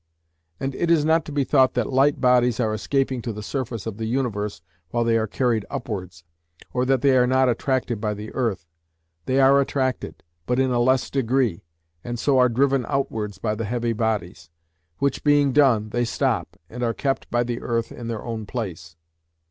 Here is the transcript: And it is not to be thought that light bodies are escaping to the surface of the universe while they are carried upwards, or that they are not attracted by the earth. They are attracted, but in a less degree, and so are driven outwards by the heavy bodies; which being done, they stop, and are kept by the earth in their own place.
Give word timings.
And 0.59 0.73
it 0.73 0.89
is 0.89 1.05
not 1.05 1.25
to 1.25 1.31
be 1.31 1.43
thought 1.43 1.75
that 1.75 1.93
light 1.93 2.19
bodies 2.19 2.59
are 2.59 2.73
escaping 2.73 3.21
to 3.21 3.31
the 3.31 3.43
surface 3.43 3.85
of 3.85 3.97
the 3.97 4.07
universe 4.07 4.63
while 4.89 5.03
they 5.03 5.15
are 5.15 5.27
carried 5.27 5.63
upwards, 5.69 6.23
or 6.73 6.85
that 6.85 7.03
they 7.03 7.15
are 7.15 7.27
not 7.27 7.49
attracted 7.49 8.01
by 8.01 8.15
the 8.15 8.33
earth. 8.33 8.65
They 9.27 9.39
are 9.39 9.61
attracted, 9.61 10.23
but 10.47 10.57
in 10.59 10.71
a 10.71 10.79
less 10.79 11.11
degree, 11.11 11.61
and 12.03 12.17
so 12.17 12.39
are 12.39 12.49
driven 12.49 12.83
outwards 12.89 13.37
by 13.37 13.53
the 13.53 13.65
heavy 13.65 13.93
bodies; 13.93 14.49
which 14.97 15.23
being 15.23 15.51
done, 15.51 15.89
they 15.89 16.03
stop, 16.05 16.57
and 16.67 16.81
are 16.81 16.95
kept 16.95 17.29
by 17.29 17.43
the 17.43 17.61
earth 17.61 17.91
in 17.91 18.07
their 18.07 18.23
own 18.23 18.47
place. 18.47 18.95